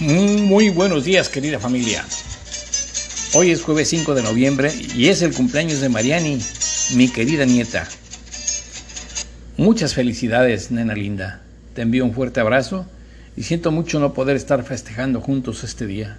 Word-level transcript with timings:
Muy 0.00 0.70
buenos 0.70 1.04
días 1.04 1.28
querida 1.28 1.58
familia. 1.58 2.02
Hoy 3.34 3.50
es 3.50 3.60
jueves 3.60 3.90
5 3.90 4.14
de 4.14 4.22
noviembre 4.22 4.72
y 4.96 5.08
es 5.08 5.20
el 5.20 5.34
cumpleaños 5.34 5.82
de 5.82 5.90
Mariani, 5.90 6.40
mi 6.94 7.08
querida 7.08 7.44
nieta. 7.44 7.86
Muchas 9.58 9.92
felicidades, 9.92 10.70
nena 10.70 10.94
linda. 10.94 11.42
Te 11.74 11.82
envío 11.82 12.06
un 12.06 12.14
fuerte 12.14 12.40
abrazo 12.40 12.86
y 13.36 13.42
siento 13.42 13.72
mucho 13.72 14.00
no 14.00 14.14
poder 14.14 14.36
estar 14.36 14.64
festejando 14.64 15.20
juntos 15.20 15.64
este 15.64 15.86
día. 15.86 16.16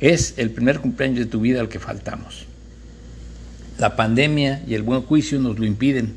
Es 0.00 0.34
el 0.36 0.50
primer 0.50 0.80
cumpleaños 0.80 1.20
de 1.20 1.26
tu 1.26 1.40
vida 1.40 1.60
al 1.60 1.68
que 1.68 1.78
faltamos. 1.78 2.46
La 3.78 3.94
pandemia 3.94 4.64
y 4.66 4.74
el 4.74 4.82
buen 4.82 5.02
juicio 5.02 5.38
nos 5.38 5.60
lo 5.60 5.64
impiden, 5.64 6.16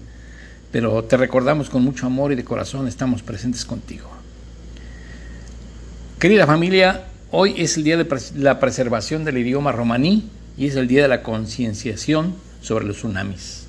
pero 0.71 1.03
te 1.03 1.17
recordamos 1.17 1.69
con 1.69 1.83
mucho 1.83 2.07
amor 2.07 2.31
y 2.31 2.35
de 2.35 2.43
corazón 2.43 2.87
estamos 2.87 3.21
presentes 3.21 3.63
contigo. 3.63 4.18
Querida 6.19 6.45
familia, 6.45 7.05
hoy 7.31 7.53
es 7.55 7.77
el 7.77 7.85
día 7.85 7.95
de 7.95 8.05
la 8.35 8.59
preservación 8.59 9.23
del 9.23 9.37
idioma 9.37 9.71
romaní 9.71 10.29
y 10.57 10.65
es 10.65 10.75
el 10.75 10.89
día 10.89 11.01
de 11.01 11.07
la 11.07 11.23
concienciación 11.23 12.35
sobre 12.61 12.85
los 12.85 12.97
tsunamis. 12.97 13.67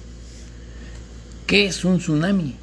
¿Qué 1.46 1.66
es 1.66 1.84
un 1.84 1.98
tsunami? 1.98 2.56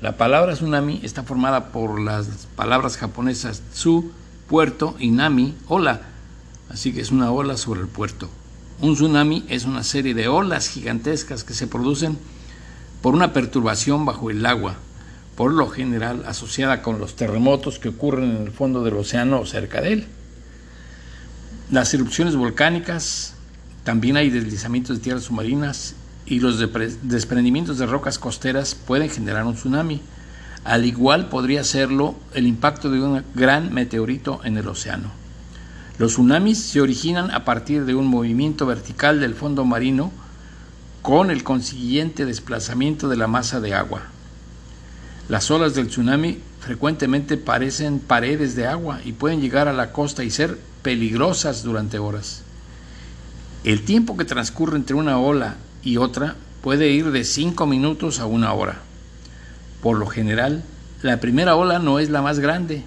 La 0.00 0.16
palabra 0.16 0.54
tsunami 0.54 1.00
está 1.02 1.24
formada 1.24 1.72
por 1.72 2.00
las 2.00 2.28
palabras 2.54 2.98
japonesas 2.98 3.62
tsu, 3.74 4.12
puerto, 4.48 4.94
y 5.00 5.10
nami, 5.10 5.56
ola. 5.66 6.02
Así 6.68 6.92
que 6.92 7.00
es 7.00 7.10
una 7.10 7.32
ola 7.32 7.56
sobre 7.56 7.80
el 7.80 7.88
puerto. 7.88 8.30
Un 8.80 8.94
tsunami 8.94 9.44
es 9.48 9.64
una 9.64 9.82
serie 9.82 10.14
de 10.14 10.28
olas 10.28 10.68
gigantescas 10.68 11.42
que 11.42 11.54
se 11.54 11.66
producen 11.66 12.16
por 13.02 13.16
una 13.16 13.32
perturbación 13.32 14.04
bajo 14.04 14.30
el 14.30 14.46
agua, 14.46 14.76
por 15.36 15.52
lo 15.52 15.68
general 15.68 16.24
asociada 16.26 16.82
con 16.82 16.98
los 16.98 17.14
terremotos 17.14 17.78
que 17.78 17.90
ocurren 17.90 18.36
en 18.36 18.42
el 18.42 18.50
fondo 18.50 18.82
del 18.82 18.96
océano 18.96 19.40
o 19.40 19.46
cerca 19.46 19.82
de 19.82 19.92
él. 19.92 20.06
Las 21.70 21.92
erupciones 21.92 22.36
volcánicas, 22.36 23.34
también 23.84 24.16
hay 24.16 24.30
deslizamientos 24.30 24.96
de 24.96 25.02
tierras 25.02 25.24
submarinas 25.24 25.94
y 26.24 26.40
los 26.40 26.58
desprendimientos 27.02 27.78
de 27.78 27.86
rocas 27.86 28.18
costeras 28.18 28.74
pueden 28.74 29.10
generar 29.10 29.44
un 29.44 29.54
tsunami. 29.54 30.00
Al 30.64 30.84
igual 30.84 31.28
podría 31.28 31.62
serlo 31.62 32.16
el 32.34 32.46
impacto 32.46 32.90
de 32.90 33.00
un 33.00 33.22
gran 33.34 33.72
meteorito 33.72 34.40
en 34.42 34.56
el 34.56 34.66
océano. 34.66 35.12
Los 35.98 36.12
tsunamis 36.12 36.58
se 36.58 36.80
originan 36.80 37.30
a 37.30 37.44
partir 37.44 37.84
de 37.84 37.94
un 37.94 38.06
movimiento 38.06 38.66
vertical 38.66 39.20
del 39.20 39.34
fondo 39.34 39.64
marino 39.64 40.10
con 41.02 41.30
el 41.30 41.44
consiguiente 41.44 42.24
desplazamiento 42.24 43.08
de 43.08 43.16
la 43.16 43.28
masa 43.28 43.60
de 43.60 43.74
agua. 43.74 44.15
Las 45.28 45.50
olas 45.50 45.74
del 45.74 45.88
tsunami 45.88 46.38
frecuentemente 46.60 47.36
parecen 47.36 47.98
paredes 47.98 48.54
de 48.54 48.66
agua 48.66 49.00
y 49.04 49.12
pueden 49.12 49.40
llegar 49.40 49.66
a 49.66 49.72
la 49.72 49.92
costa 49.92 50.22
y 50.22 50.30
ser 50.30 50.56
peligrosas 50.82 51.64
durante 51.64 51.98
horas. 51.98 52.42
El 53.64 53.84
tiempo 53.84 54.16
que 54.16 54.24
transcurre 54.24 54.76
entre 54.76 54.94
una 54.94 55.18
ola 55.18 55.56
y 55.82 55.96
otra 55.96 56.36
puede 56.62 56.90
ir 56.90 57.10
de 57.10 57.24
5 57.24 57.66
minutos 57.66 58.20
a 58.20 58.26
una 58.26 58.52
hora. 58.52 58.78
Por 59.82 59.98
lo 59.98 60.06
general, 60.06 60.62
la 61.02 61.18
primera 61.18 61.56
ola 61.56 61.80
no 61.80 61.98
es 61.98 62.08
la 62.08 62.22
más 62.22 62.38
grande. 62.38 62.84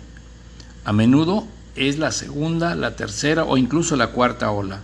A 0.86 0.94
menudo 0.94 1.46
es 1.76 2.00
la 2.00 2.14
segunda, 2.14 2.76
la 2.76 2.96
tercera 2.96 3.44
o 3.44 3.58
incluso 3.58 3.98
la 3.98 4.12
cuarta 4.12 4.50
ola. 4.52 4.80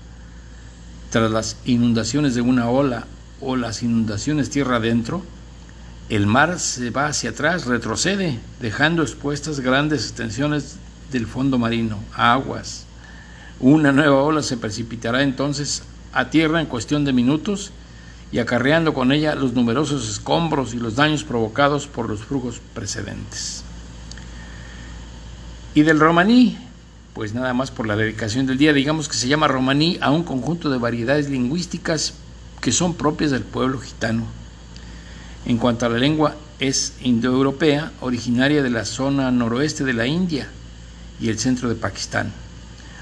Tras 1.09 1.31
las 1.31 1.55
inundaciones 1.63 2.35
de 2.35 2.41
una 2.41 2.69
ola 2.69 3.05
o 3.39 3.55
las 3.55 3.81
inundaciones 3.81 4.49
tierra 4.49 4.77
adentro, 4.77 5.23
el 6.09 6.27
mar 6.27 6.59
se 6.59 6.91
va 6.91 7.07
hacia 7.07 7.31
atrás, 7.31 7.65
retrocede, 7.65 8.39
dejando 8.61 9.01
expuestas 9.01 9.59
grandes 9.59 10.03
extensiones 10.03 10.77
del 11.11 11.25
fondo 11.25 11.57
marino, 11.57 11.97
aguas. 12.13 12.85
Una 13.59 13.91
nueva 13.91 14.21
ola 14.21 14.43
se 14.43 14.57
precipitará 14.57 15.23
entonces 15.23 15.81
a 16.13 16.29
tierra 16.29 16.61
en 16.61 16.67
cuestión 16.67 17.05
de 17.05 17.13
minutos 17.13 17.71
y 18.31 18.37
acarreando 18.37 18.93
con 18.93 19.11
ella 19.11 19.33
los 19.33 19.53
numerosos 19.53 20.07
escombros 20.07 20.73
y 20.73 20.77
los 20.77 20.95
daños 20.95 21.23
provocados 21.23 21.87
por 21.87 22.07
los 22.07 22.23
flujos 22.23 22.61
precedentes. 22.73 23.63
Y 25.73 25.81
del 25.81 25.99
romaní, 25.99 26.57
pues 27.13 27.33
nada 27.33 27.53
más 27.53 27.71
por 27.71 27.87
la 27.87 27.95
dedicación 27.95 28.45
del 28.45 28.59
día, 28.59 28.73
digamos 28.73 29.09
que 29.09 29.15
se 29.15 29.27
llama 29.27 29.47
romaní 29.47 29.97
a 30.01 30.11
un 30.11 30.23
conjunto 30.23 30.69
de 30.69 30.77
variedades 30.77 31.29
lingüísticas 31.29 32.13
que 32.61 32.71
son 32.71 32.93
propias 32.93 33.31
del 33.31 33.43
pueblo 33.43 33.79
gitano 33.79 34.25
en 35.45 35.57
cuanto 35.57 35.85
a 35.85 35.89
la 35.89 35.97
lengua, 35.97 36.35
es 36.59 36.93
indoeuropea, 37.01 37.91
originaria 38.01 38.63
de 38.63 38.69
la 38.69 38.85
zona 38.85 39.31
noroeste 39.31 39.83
de 39.83 39.93
la 39.93 40.07
India 40.07 40.49
y 41.19 41.29
el 41.29 41.39
centro 41.39 41.69
de 41.69 41.75
Pakistán. 41.75 42.31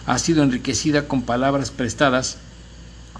Ha 0.05 0.19
sido 0.19 0.43
enriquecida 0.43 1.07
con 1.07 1.21
palabras 1.21 1.71
prestadas 1.71 2.37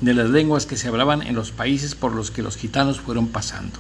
de 0.02 0.14
las 0.14 0.30
lenguas 0.30 0.66
que 0.66 0.76
se 0.76 0.88
hablaban 0.88 1.22
en 1.22 1.36
los 1.36 1.52
países 1.52 1.96
por 1.96 2.14
los 2.14 2.32
que 2.32 2.42
los 2.42 2.58
gitanos 2.58 3.00
fueron 3.00 3.28
pasando. 3.28 3.80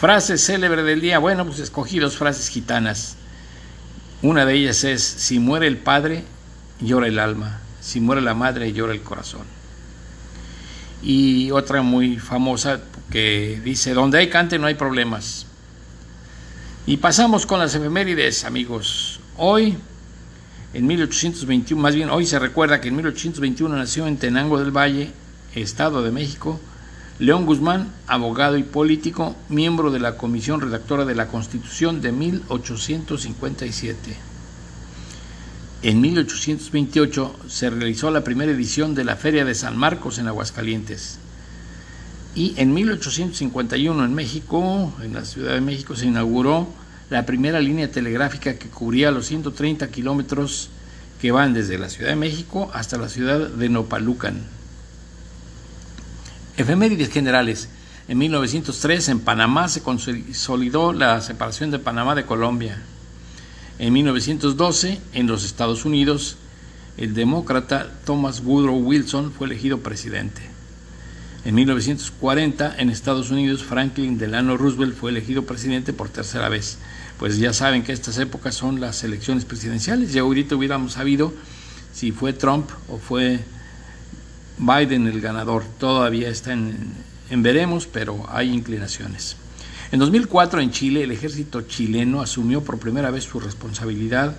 Frase 0.00 0.38
célebre 0.38 0.82
del 0.82 1.00
día. 1.00 1.18
Bueno, 1.18 1.44
pues 1.44 1.58
escogí 1.58 1.98
dos 1.98 2.16
frases 2.16 2.48
gitanas. 2.48 3.16
Una 4.22 4.46
de 4.46 4.54
ellas 4.54 4.84
es, 4.84 5.02
si 5.02 5.38
muere 5.38 5.66
el 5.66 5.78
padre, 5.78 6.24
llora 6.80 7.08
el 7.08 7.18
alma. 7.18 7.60
Si 7.80 8.00
muere 8.00 8.22
la 8.22 8.34
madre, 8.34 8.72
llora 8.72 8.92
el 8.92 9.02
corazón. 9.02 9.59
Y 11.02 11.50
otra 11.50 11.82
muy 11.82 12.18
famosa, 12.18 12.80
que 13.10 13.60
dice, 13.64 13.94
donde 13.94 14.18
hay 14.18 14.28
cante 14.28 14.58
no 14.58 14.66
hay 14.66 14.74
problemas. 14.74 15.46
Y 16.86 16.98
pasamos 16.98 17.46
con 17.46 17.58
las 17.58 17.74
efemérides, 17.74 18.44
amigos. 18.44 19.20
Hoy, 19.36 19.76
en 20.72 20.86
1821, 20.86 21.80
más 21.80 21.94
bien 21.94 22.10
hoy 22.10 22.26
se 22.26 22.38
recuerda 22.38 22.80
que 22.80 22.88
en 22.88 22.96
1821 22.96 23.76
nació 23.76 24.06
en 24.06 24.16
Tenango 24.16 24.58
del 24.58 24.76
Valle, 24.76 25.10
Estado 25.54 26.02
de 26.02 26.10
México, 26.10 26.60
León 27.18 27.44
Guzmán, 27.44 27.92
abogado 28.06 28.56
y 28.56 28.62
político, 28.62 29.36
miembro 29.48 29.90
de 29.90 30.00
la 30.00 30.16
comisión 30.16 30.60
redactora 30.60 31.04
de 31.04 31.14
la 31.14 31.28
Constitución 31.28 32.00
de 32.00 32.12
1857. 32.12 34.29
En 35.82 36.02
1828 36.02 37.36
se 37.48 37.70
realizó 37.70 38.10
la 38.10 38.22
primera 38.22 38.52
edición 38.52 38.94
de 38.94 39.04
la 39.04 39.16
Feria 39.16 39.46
de 39.46 39.54
San 39.54 39.78
Marcos 39.78 40.18
en 40.18 40.28
Aguascalientes. 40.28 41.18
Y 42.34 42.52
en 42.58 42.74
1851 42.74 44.04
en 44.04 44.14
México, 44.14 44.92
en 45.02 45.14
la 45.14 45.24
Ciudad 45.24 45.54
de 45.54 45.62
México, 45.62 45.96
se 45.96 46.06
inauguró 46.06 46.68
la 47.08 47.24
primera 47.24 47.60
línea 47.60 47.90
telegráfica 47.90 48.56
que 48.56 48.68
cubría 48.68 49.10
los 49.10 49.26
130 49.26 49.88
kilómetros 49.88 50.68
que 51.18 51.32
van 51.32 51.54
desde 51.54 51.78
la 51.78 51.88
Ciudad 51.88 52.10
de 52.10 52.16
México 52.16 52.70
hasta 52.74 52.98
la 52.98 53.08
ciudad 53.08 53.48
de 53.48 53.68
Nopalucan. 53.70 54.42
Efemérides 56.58 57.10
generales. 57.10 57.70
En 58.06 58.18
1903 58.18 59.08
en 59.08 59.20
Panamá 59.20 59.68
se 59.68 59.82
consolidó 59.82 60.92
la 60.92 61.22
separación 61.22 61.70
de 61.70 61.78
Panamá 61.78 62.14
de 62.14 62.26
Colombia. 62.26 62.82
En 63.80 63.94
1912 63.94 65.00
en 65.14 65.26
los 65.26 65.42
Estados 65.42 65.86
Unidos 65.86 66.36
el 66.98 67.14
demócrata 67.14 67.90
Thomas 68.04 68.42
Woodrow 68.44 68.76
Wilson 68.76 69.32
fue 69.32 69.46
elegido 69.46 69.78
presidente. 69.78 70.42
En 71.46 71.54
1940, 71.54 72.74
en 72.76 72.90
Estados 72.90 73.30
Unidos, 73.30 73.64
Franklin 73.64 74.18
Delano 74.18 74.58
Roosevelt 74.58 74.94
fue 74.94 75.10
elegido 75.10 75.46
presidente 75.46 75.94
por 75.94 76.10
tercera 76.10 76.50
vez. 76.50 76.76
Pues 77.18 77.38
ya 77.38 77.54
saben 77.54 77.82
que 77.82 77.92
estas 77.92 78.18
épocas 78.18 78.54
son 78.54 78.82
las 78.82 79.02
elecciones 79.02 79.46
presidenciales. 79.46 80.12
Ya 80.12 80.20
ahorita 80.20 80.56
hubiéramos 80.56 80.92
sabido 80.92 81.32
si 81.94 82.12
fue 82.12 82.34
Trump 82.34 82.68
o 82.90 82.98
fue 82.98 83.40
Biden 84.58 85.06
el 85.06 85.22
ganador. 85.22 85.64
Todavía 85.78 86.28
está 86.28 86.52
en, 86.52 86.76
en 87.30 87.42
veremos, 87.42 87.86
pero 87.86 88.26
hay 88.28 88.50
inclinaciones. 88.50 89.36
En 89.92 89.98
2004, 89.98 90.60
en 90.60 90.70
Chile, 90.70 91.02
el 91.02 91.10
ejército 91.10 91.62
chileno 91.62 92.20
asumió 92.22 92.62
por 92.62 92.78
primera 92.78 93.10
vez 93.10 93.24
su 93.24 93.40
responsabilidad 93.40 94.36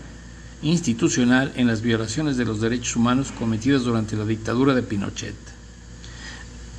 institucional 0.63 1.51
en 1.55 1.67
las 1.67 1.81
violaciones 1.81 2.37
de 2.37 2.45
los 2.45 2.61
derechos 2.61 2.95
humanos 2.95 3.33
cometidas 3.37 3.83
durante 3.83 4.15
la 4.15 4.25
dictadura 4.25 4.73
de 4.73 4.83
Pinochet. 4.83 5.35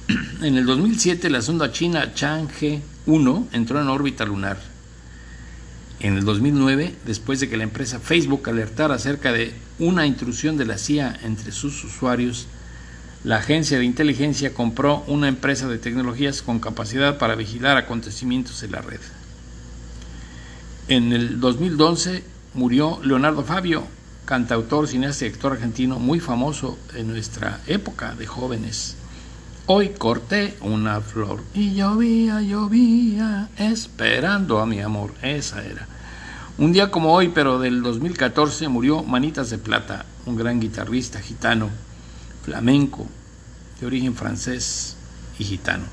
En 0.42 0.56
el 0.56 0.64
2007 0.64 1.28
la 1.30 1.42
sonda 1.42 1.70
china 1.70 2.14
Chang'e 2.14 2.80
1 3.06 3.48
entró 3.52 3.80
en 3.80 3.88
órbita 3.88 4.24
lunar. 4.24 4.58
En 6.00 6.16
el 6.16 6.24
2009, 6.24 6.96
después 7.06 7.40
de 7.40 7.48
que 7.48 7.56
la 7.56 7.62
empresa 7.62 8.00
Facebook 8.00 8.48
alertara 8.48 8.94
acerca 8.94 9.32
de 9.32 9.52
una 9.78 10.06
intrusión 10.06 10.56
de 10.56 10.64
la 10.64 10.78
CIA 10.78 11.20
entre 11.22 11.52
sus 11.52 11.84
usuarios, 11.84 12.46
la 13.24 13.36
agencia 13.36 13.78
de 13.78 13.84
inteligencia 13.84 14.52
compró 14.52 15.04
una 15.06 15.28
empresa 15.28 15.69
de 15.69 15.78
tecnologías 15.78 16.42
con 16.42 16.58
capacidad 16.58 17.19
para 17.19 17.36
vigilar 17.36 17.76
acontecimientos 17.76 18.62
en 18.64 18.72
la 18.72 18.80
red. 18.80 19.00
En 20.88 21.12
el 21.12 21.38
2012 21.38 22.24
murió 22.54 22.98
Leonardo 23.04 23.44
Fabio, 23.44 23.86
cantautor, 24.24 24.88
cineasta 24.88 25.24
y 25.24 25.28
actor 25.28 25.52
argentino 25.52 26.00
muy 26.00 26.19
famoso 26.19 26.78
en 26.94 27.08
nuestra 27.08 27.60
época 27.69 28.16
de 28.16 28.26
jóvenes. 28.26 28.96
Hoy 29.66 29.90
corté 29.90 30.56
una 30.60 31.00
flor 31.00 31.44
y 31.54 31.74
llovía, 31.74 32.40
llovía, 32.40 33.50
esperando 33.56 34.58
a 34.58 34.66
mi 34.66 34.80
amor. 34.80 35.14
Esa 35.22 35.64
era. 35.64 35.86
Un 36.58 36.72
día 36.72 36.90
como 36.90 37.14
hoy, 37.14 37.28
pero 37.28 37.60
del 37.60 37.82
2014, 37.82 38.66
murió 38.66 39.04
Manitas 39.04 39.48
de 39.50 39.58
Plata, 39.58 40.04
un 40.26 40.36
gran 40.36 40.58
guitarrista 40.58 41.20
gitano, 41.20 41.70
flamenco, 42.43 43.06
de 43.81 43.87
origen 43.87 44.15
francés 44.15 44.97
y 45.39 45.44
gitano. 45.44 45.85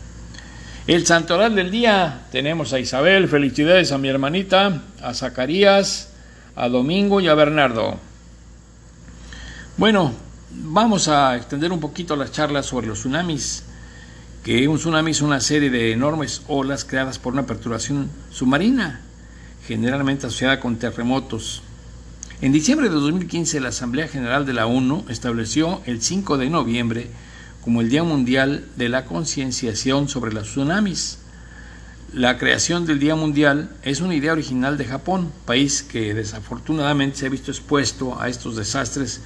El 0.88 1.06
santoral 1.06 1.56
del 1.56 1.69
día, 1.69 2.25
tenemos 2.31 2.74
a 2.74 2.80
Isabel, 2.80 3.28
felicidades 3.28 3.92
a 3.92 3.98
mi 3.98 4.07
hermanita, 4.07 4.81
a 5.01 5.13
Zacarías, 5.13 6.10
a 6.56 6.68
Domingo 6.68 7.22
y 7.22 7.28
a 7.28 7.36
Bernardo. 7.36 8.00
Bueno, 9.78 10.13
vamos 10.51 11.07
a 11.07 11.38
extender 11.38 11.72
un 11.72 11.80
poquito 11.80 12.16
las 12.16 12.31
charlas 12.31 12.66
sobre 12.66 12.88
los 12.88 13.00
tsunamis, 13.00 13.63
que 14.44 14.68
un 14.68 14.78
tsunami 14.78 15.12
es 15.12 15.22
una 15.22 15.40
serie 15.42 15.69
de 15.69 15.92
enormes 15.92 16.42
olas 16.48 16.86
creadas 16.86 17.19
por 17.19 17.34
una 17.34 17.46
perturbación 17.46 18.10
submarina, 18.31 19.01
generalmente 19.68 20.28
asociada 20.28 20.60
con 20.60 20.78
terremotos. 20.78 21.62
En 22.41 22.53
diciembre 22.53 22.88
de 22.88 22.95
2015, 22.95 23.59
la 23.59 23.68
Asamblea 23.68 24.07
General 24.07 24.45
de 24.45 24.53
la 24.53 24.65
ONU 24.65 25.03
estableció 25.09 25.81
el 25.86 26.01
5 26.01 26.38
de 26.38 26.50
noviembre 26.50 27.09
como 27.62 27.81
el 27.81 27.89
Día 27.89 28.03
Mundial 28.03 28.65
de 28.77 28.88
la 28.88 29.03
Concienciación 29.03 30.07
sobre 30.07 30.31
los 30.31 30.47
Tsunamis. 30.47 31.18
La 32.13 32.38
creación 32.38 32.86
del 32.86 32.97
Día 32.97 33.15
Mundial 33.15 33.71
es 33.83 34.00
una 34.00 34.15
idea 34.15 34.31
original 34.31 34.77
de 34.77 34.86
Japón, 34.86 35.33
país 35.45 35.83
que 35.83 36.13
desafortunadamente 36.13 37.18
se 37.18 37.25
ha 37.25 37.30
visto 37.30 37.51
expuesto 37.51 38.21
a 38.21 38.30
estos 38.30 38.56
desastres 38.56 39.19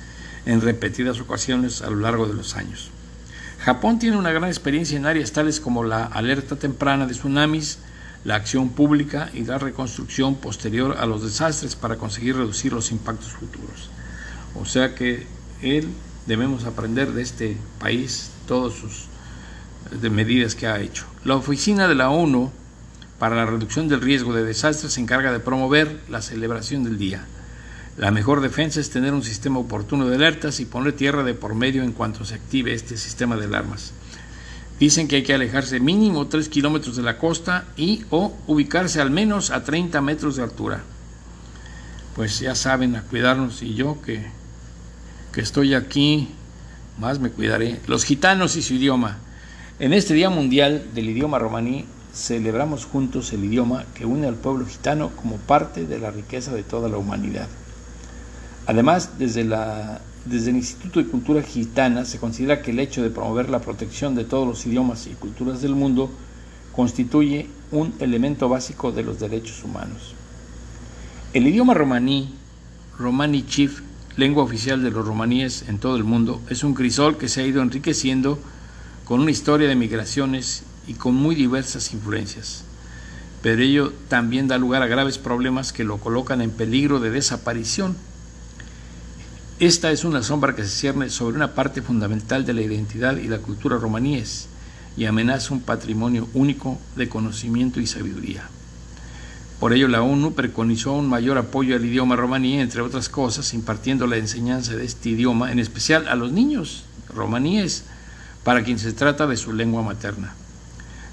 en 0.48 0.62
repetidas 0.62 1.20
ocasiones 1.20 1.84
a 1.84 1.92
lo 1.92 1.98
largo 1.98 2.26
de 2.26 2.34
los 2.34 2.56
años. 2.56 2.90
Japón 3.60 4.00
tiene 4.00 4.18
una 4.18 4.32
gran 4.32 4.50
experiencia 4.50 4.98
en 4.98 5.06
áreas 5.06 5.32
tales 5.32 5.60
como 5.60 5.84
la 5.84 6.04
alerta 6.04 6.56
temprana 6.56 7.06
de 7.06 7.14
tsunamis, 7.14 7.78
la 8.24 8.36
acción 8.36 8.70
pública 8.70 9.30
y 9.34 9.44
la 9.44 9.58
reconstrucción 9.58 10.36
posterior 10.36 10.98
a 11.00 11.06
los 11.06 11.24
desastres 11.24 11.76
para 11.76 11.98
conseguir 11.98 12.38
reducir 12.38 12.74
los 12.74 12.92
impactos 12.92 13.32
futuros. 13.32 13.90
O 14.56 14.66
sea 14.66 14.96
que 14.96 15.26
él 15.62 15.90
debemos 16.26 16.66
aprender 16.66 17.12
de 17.12 17.22
este 17.22 17.58
país 17.80 18.32
todas 18.48 18.74
sus 18.74 19.08
de 19.92 20.10
medidas 20.10 20.56
que 20.56 20.68
ha 20.68 20.80
hecho. 20.80 21.06
La 21.26 21.36
Oficina 21.36 21.88
de 21.88 21.96
la 21.96 22.10
ONU 22.10 22.52
para 23.20 23.36
la 23.36 23.46
Reducción 23.46 23.88
del 23.88 24.02
Riesgo 24.02 24.34
de 24.34 24.44
Desastres 24.44 24.94
se 24.94 25.02
encarga 25.02 25.32
de 25.32 25.40
promover 25.40 26.02
la 26.10 26.22
celebración 26.22 26.84
del 26.84 26.98
día. 26.98 27.26
La 27.98 28.10
mejor 28.10 28.42
defensa 28.42 28.80
es 28.80 28.90
tener 28.90 29.14
un 29.14 29.24
sistema 29.24 29.60
oportuno 29.60 30.08
de 30.08 30.16
alertas 30.16 30.60
y 30.60 30.66
poner 30.66 30.94
tierra 30.94 31.24
de 31.24 31.36
por 31.36 31.54
medio 31.54 31.84
en 31.84 31.92
cuanto 31.92 32.26
se 32.26 32.34
active 32.34 32.74
este 32.74 32.98
sistema 32.98 33.38
de 33.38 33.46
alarmas. 33.46 33.94
Dicen 34.80 35.08
que 35.08 35.18
hay 35.18 35.24
que 35.24 35.34
alejarse 35.34 35.80
mínimo 35.80 36.28
3 36.28 36.50
kilómetros 36.50 36.96
de 36.96 37.04
la 37.04 37.18
costa 37.18 37.66
y 37.78 38.04
o 38.10 38.34
ubicarse 38.48 39.00
al 39.00 39.12
menos 39.12 39.52
a 39.52 39.64
30 39.64 40.02
metros 40.02 40.36
de 40.36 40.44
altura. 40.44 40.84
Pues 42.16 42.40
ya 42.40 42.56
saben, 42.56 42.96
a 42.96 43.04
cuidarnos 43.04 43.62
y 43.62 43.76
yo 43.76 44.02
que 44.02 44.44
que 45.34 45.42
estoy 45.42 45.74
aquí, 45.74 46.30
más 47.00 47.20
me 47.20 47.32
cuidaré. 47.32 47.82
Los 47.88 48.06
gitanos 48.06 48.56
y 48.56 48.62
su 48.62 48.76
idioma. 48.76 49.18
En 49.80 49.92
este 49.92 50.14
Día 50.14 50.30
Mundial 50.30 50.86
del 50.94 51.10
Idioma 51.10 51.40
Romaní 51.40 51.86
celebramos 52.14 52.86
juntos 52.86 53.34
el 53.34 53.44
idioma 53.44 53.86
que 53.96 54.06
une 54.06 54.28
al 54.28 54.36
pueblo 54.36 54.68
gitano 54.68 55.10
como 55.16 55.38
parte 55.38 55.88
de 55.88 55.98
la 55.98 56.12
riqueza 56.12 56.54
de 56.54 56.62
toda 56.62 56.88
la 56.88 56.98
humanidad. 56.98 57.48
Además, 58.66 59.18
desde, 59.20 59.42
el 59.42 60.56
Instituto 60.56 61.00
de 61.02 61.10
Cultura 61.10 61.42
Gitana 61.42 62.06
se 62.06 62.20
considera 62.20 62.62
que 62.62 62.72
el 62.72 62.80
hecho 62.80 63.04
de 63.04 63.10
promover 63.10 63.50
la 63.50 63.60
protección 63.60 64.16
de 64.16 64.24
todos 64.24 64.48
los 64.48 64.66
idiomas 64.66 65.08
y 65.08 65.12
culturas 65.12 65.62
del 65.62 65.76
mundo 65.76 66.10
constituye 66.72 67.48
un 67.72 67.94
elemento 68.00 68.48
básico 68.50 68.92
de 68.92 69.04
los 69.04 69.20
derechos 69.20 69.64
humanos. 69.64 70.16
El 71.34 71.48
idioma 71.48 71.74
romaní, 71.74 72.34
Romani 72.98 73.46
Chief, 73.46 73.82
lengua 74.16 74.44
oficial 74.44 74.84
de 74.84 74.92
los 74.92 75.06
romaníes 75.06 75.66
en 75.68 75.80
todo 75.80 75.96
el 75.98 76.04
mundo, 76.04 76.42
es 76.50 76.64
un 76.64 76.74
crisol 76.74 77.18
que 77.18 77.28
se 77.28 77.42
ha 77.42 77.48
ido 77.48 77.62
enriqueciendo 77.62 78.40
con 79.06 79.20
una 79.20 79.32
historia 79.32 79.68
de 79.68 79.76
migraciones 79.76 80.64
y 80.88 80.94
con 80.94 81.16
muy 81.16 81.36
diversas 81.36 81.94
influencias. 81.94 82.64
Pero 83.42 83.62
ello 83.62 83.94
también 84.08 84.48
da 84.48 84.58
lugar 84.58 84.84
a 84.84 84.88
graves 84.88 85.18
problemas 85.18 85.74
que 85.74 85.84
lo 85.84 85.98
colocan 85.98 86.42
en 86.42 86.52
peligro 86.52 87.00
de 87.00 87.10
desaparición. 87.10 87.96
Esta 89.64 89.92
es 89.92 90.04
una 90.04 90.24
sombra 90.24 90.58
que 90.58 90.64
se 90.64 90.70
cierne 90.70 91.10
sobre 91.10 91.38
una 91.38 91.54
parte 91.54 91.82
fundamental 91.82 92.46
de 92.46 92.52
la 92.52 92.64
identidad 92.64 93.16
y 93.16 93.30
la 93.30 93.38
cultura 93.38 93.78
romaníes 93.78 94.50
y 94.98 95.06
amenaza 95.06 95.54
un 95.54 95.62
patrimonio 95.62 96.28
único 96.34 96.78
de 96.98 97.08
conocimiento 97.08 97.80
y 97.80 97.88
sabiduría. 97.88 98.50
Por 99.62 99.72
ello, 99.72 99.88
la 99.88 100.02
ONU 100.02 100.34
preconizó 100.34 100.92
un 100.92 101.08
mayor 101.08 101.38
apoyo 101.38 101.78
al 101.78 101.86
idioma 101.86 102.18
romaní, 102.18 102.60
entre 102.60 102.82
otras 102.82 103.08
cosas, 103.08 103.54
impartiendo 103.54 104.06
la 104.06 104.18
enseñanza 104.18 104.76
de 104.76 104.84
este 104.84 105.12
idioma, 105.12 105.50
en 105.54 105.60
especial 105.60 106.10
a 106.10 106.16
los 106.16 106.34
niños 106.34 106.84
romaníes, 107.16 107.86
para 108.44 108.66
quien 108.66 108.80
se 108.80 108.92
trata 108.92 109.28
de 109.28 109.38
su 109.38 109.54
lengua 109.54 109.82
materna. 109.82 110.34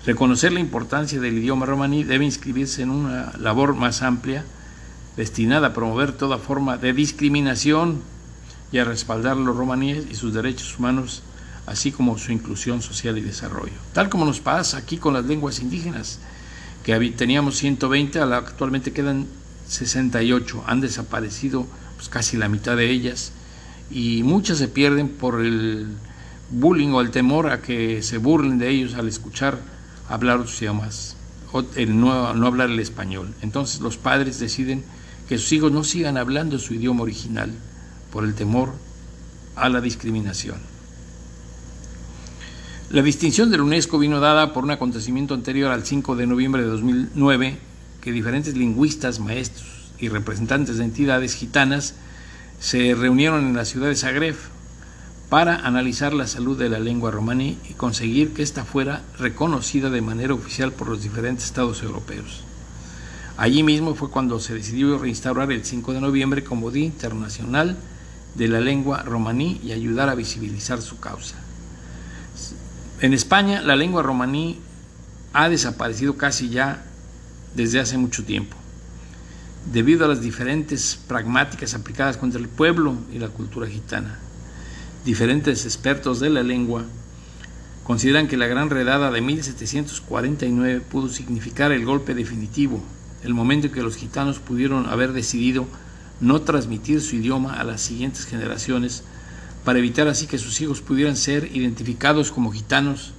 Reconocer 0.05 0.51
la 0.51 0.59
importancia 0.59 1.21
del 1.21 1.39
idioma 1.39 1.67
romaní 1.67 2.03
debe 2.03 2.25
inscribirse 2.25 2.83
en 2.83 2.91
una 2.91 3.33
labor 3.39 3.77
más 3.77 4.03
amplia, 4.03 4.45
destinada 5.17 5.69
a 5.69 5.73
promover 5.73 6.11
toda 6.11 6.39
forma 6.39 6.79
de 6.79 6.93
discriminación 6.93 8.03
y 8.73 8.79
a 8.79 8.85
respaldar 8.85 9.33
a 9.33 9.41
los 9.41 9.57
romaníes 9.57 10.05
y 10.11 10.15
sus 10.15 10.33
derechos 10.33 10.79
humanos, 10.79 11.23
así 11.67 11.93
como 11.93 12.19
su 12.19 12.33
inclusión 12.33 12.83
social 12.83 13.19
y 13.19 13.23
desarrollo. 13.23 13.73
Tal 13.93 14.09
como 14.09 14.25
nos 14.25 14.41
pasa 14.41 14.79
aquí 14.79 14.97
con 14.97 15.15
las 15.15 15.25
lenguas 15.25 15.61
indígenas 15.61 16.19
que 16.85 16.99
teníamos 17.11 17.57
120, 17.57 18.21
actualmente 18.21 18.93
quedan 18.93 19.27
68, 19.69 20.65
han 20.67 20.81
desaparecido 20.81 21.67
pues, 21.97 22.09
casi 22.09 22.37
la 22.37 22.49
mitad 22.49 22.77
de 22.77 22.91
ellas 22.91 23.33
y 23.91 24.23
muchas 24.23 24.59
se 24.59 24.69
pierden 24.69 25.09
por 25.09 25.41
el 25.41 25.89
bullying 26.51 26.91
o 26.91 27.01
el 27.01 27.11
temor 27.11 27.51
a 27.51 27.61
que 27.61 28.03
se 28.03 28.19
burlen 28.19 28.59
de 28.59 28.71
ellos 28.71 28.95
al 28.95 29.09
escuchar 29.09 29.59
hablar 30.09 30.39
otros 30.39 30.61
idiomas, 30.61 31.17
o 31.53 31.65
el 31.77 32.01
no, 32.01 32.35
no 32.35 32.47
hablar 32.47 32.71
el 32.71 32.81
español. 32.81 33.35
Entonces 33.43 33.81
los 33.81 33.97
padres 33.97 34.41
deciden 34.41 34.85
que 35.29 35.39
sus 35.39 35.53
hijos 35.53 35.71
no 35.71 35.85
sigan 35.85 36.17
hablando 36.17 36.59
su 36.59 36.75
idioma 36.75 37.03
original 37.03 37.53
por 38.13 38.25
el 38.25 38.35
temor 38.35 38.73
a 39.57 39.69
la 39.69 39.81
discriminación. 39.81 40.59
La 42.91 43.03
distinción 43.03 43.51
de 43.51 43.57
la 43.57 43.63
UNESCO 43.63 43.99
vino 43.99 44.19
dada 44.19 44.53
por 44.53 44.65
un 44.65 44.73
acontecimiento 44.73 45.35
anterior 45.35 45.71
al 45.71 45.85
5 45.85 46.17
de 46.17 46.27
noviembre 46.27 46.63
de 46.63 46.69
2009, 46.69 47.59
que 48.01 48.11
diferentes 48.11 48.57
lingüistas, 48.57 49.21
maestros 49.21 49.93
y 50.01 50.09
representantes 50.09 50.79
de 50.79 50.85
entidades 50.85 51.35
gitanas 51.35 51.95
se 52.59 52.95
reunieron 52.95 53.47
en 53.47 53.55
la 53.55 53.65
ciudad 53.65 53.89
de 53.89 53.95
Zagreb 53.97 54.35
para 55.29 55.65
analizar 55.65 56.13
la 56.13 56.27
salud 56.27 56.59
de 56.59 56.69
la 56.69 56.81
lengua 56.81 57.13
romaní 57.13 57.59
y 57.69 57.75
conseguir 57.75 58.35
que 58.35 58.43
ésta 58.43 58.65
fuera 58.65 59.03
reconocida 59.19 59.89
de 59.89 60.01
manera 60.01 60.35
oficial 60.35 60.73
por 60.73 60.89
los 60.89 61.03
diferentes 61.03 61.45
estados 61.45 61.85
europeos. 61.85 62.43
Allí 63.37 63.63
mismo 63.63 63.95
fue 63.95 64.11
cuando 64.11 64.41
se 64.41 64.55
decidió 64.55 64.99
reinstaurar 64.99 65.53
el 65.53 65.65
5 65.65 65.93
de 65.93 66.01
noviembre 66.01 66.43
como 66.43 66.73
Día 66.73 66.87
Internacional 66.87 67.77
de 68.35 68.49
la 68.49 68.61
Lengua 68.61 69.03
Romaní 69.03 69.61
y 69.65 69.73
ayudar 69.73 70.09
a 70.09 70.15
visibilizar 70.15 70.81
su 70.83 70.99
causa. 71.01 71.37
En 73.01 73.15
España 73.15 73.63
la 73.63 73.77
lengua 73.77 74.03
romaní 74.03 74.59
ha 75.33 75.49
desaparecido 75.49 76.19
casi 76.19 76.51
ya 76.51 76.85
desde 77.55 77.81
hace 77.81 77.97
mucho 77.97 78.25
tiempo, 78.25 78.59
debido 79.73 80.05
a 80.05 80.09
las 80.09 80.21
diferentes 80.21 80.99
pragmáticas 81.09 81.73
aplicadas 81.73 82.19
contra 82.19 82.39
el 82.39 82.49
pueblo 82.49 82.97
y 83.11 83.19
la 83.19 83.29
cultura 83.29 83.67
gitana. 83.67 84.19
Diferentes 85.07 85.65
expertos 85.65 86.21
de 86.21 86.29
la 86.29 86.43
lengua 86.43 86.85
consideran 87.85 88.29
que 88.29 88.37
la 88.37 88.47
gran 88.47 88.69
redada 88.69 89.11
de 89.11 89.23
1749 89.23 90.83
pudo 90.83 91.09
significar 91.09 91.73
el 91.73 91.87
golpe 91.87 92.15
definitivo, 92.15 92.83
el 93.25 93.33
momento 93.33 93.69
en 93.69 93.73
que 93.73 93.83
los 93.83 93.97
gitanos 93.97 94.41
pudieron 94.41 94.91
haber 94.91 95.15
decidido 95.15 95.67
no 96.21 96.43
transmitir 96.43 97.01
su 97.01 97.17
idioma 97.17 97.55
a 97.55 97.65
las 97.65 97.81
siguientes 97.81 98.25
generaciones, 98.25 99.03
para 99.65 99.79
evitar 99.79 100.09
así 100.09 100.27
que 100.27 100.39
sus 100.39 100.61
hijos 100.61 100.81
pudieran 100.81 101.17
ser 101.17 101.55
identificados 101.55 102.33
como 102.33 102.53
gitanos 102.53 103.13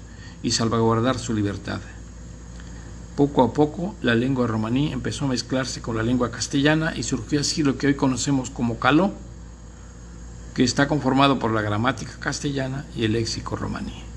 y 0.44 0.52
salvaguardar 0.52 1.20
su 1.20 1.34
libertad. 1.34 1.82
Poco 3.16 3.44
a 3.44 3.54
poco 3.54 3.96
la 4.02 4.16
lengua 4.16 4.48
romaní 4.48 4.92
empezó 4.92 5.26
a 5.26 5.30
mezclarse 5.30 5.82
con 5.82 5.98
la 5.98 6.04
lengua 6.04 6.32
castellana 6.32 6.94
y 6.96 7.04
surgió 7.04 7.42
así 7.42 7.62
lo 7.62 7.78
que 7.78 7.88
hoy 7.88 7.96
conocemos 7.96 8.50
como 8.50 8.80
caló, 8.80 9.14
que 10.56 10.64
está 10.64 10.88
conformado 10.88 11.40
por 11.40 11.52
la 11.52 11.62
gramática 11.62 12.14
castellana 12.20 12.86
y 12.96 13.06
el 13.06 13.14
léxico 13.14 13.56
romaní. 13.56 14.11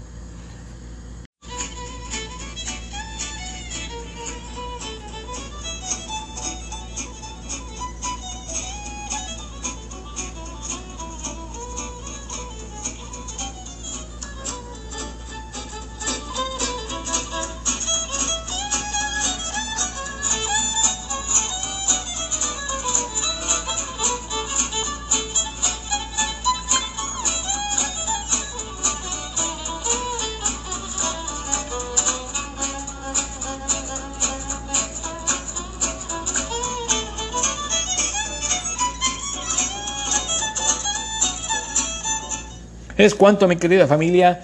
Es 42.97 43.17
cuanto, 43.17 43.49
mi 43.49 43.57
querida 43.57 43.89
familia. 43.89 44.41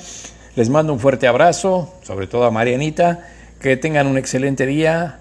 Les 0.56 0.68
mando 0.68 0.92
un 0.92 0.98
fuerte 0.98 1.28
abrazo, 1.28 1.94
sobre 2.02 2.26
todo 2.26 2.44
a 2.44 2.50
Marianita. 2.50 3.28
Que 3.60 3.76
tengan 3.76 4.08
un 4.08 4.18
excelente 4.18 4.66
día. 4.66 5.20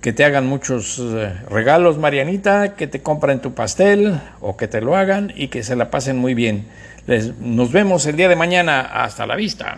Que 0.00 0.14
te 0.14 0.24
hagan 0.24 0.46
muchos 0.46 0.98
eh, 0.98 1.30
regalos, 1.50 1.98
Marianita. 1.98 2.74
Que 2.74 2.86
te 2.86 3.02
compren 3.02 3.40
tu 3.40 3.52
pastel 3.52 4.18
o 4.40 4.56
que 4.56 4.66
te 4.66 4.80
lo 4.80 4.96
hagan 4.96 5.30
y 5.36 5.48
que 5.48 5.62
se 5.62 5.76
la 5.76 5.90
pasen 5.90 6.16
muy 6.16 6.32
bien. 6.32 6.66
Les, 7.06 7.38
nos 7.38 7.70
vemos 7.70 8.06
el 8.06 8.16
día 8.16 8.30
de 8.30 8.36
mañana. 8.36 8.80
Hasta 8.80 9.26
la 9.26 9.36
vista. 9.36 9.76